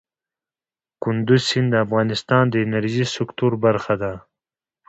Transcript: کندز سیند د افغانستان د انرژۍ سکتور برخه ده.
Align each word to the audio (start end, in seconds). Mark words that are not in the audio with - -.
کندز 1.03 1.41
سیند 1.49 1.67
د 1.71 1.75
افغانستان 1.85 2.43
د 2.49 2.55
انرژۍ 2.65 3.05
سکتور 3.15 3.51
برخه 3.65 3.93
ده. 4.01 4.13